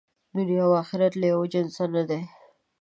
دنیا 0.35 0.63
او 0.67 0.73
آخرت 0.81 1.13
له 1.17 1.25
یوه 1.33 1.45
جنسه 1.53 1.85
نه 1.95 2.03
دي. 2.09 2.21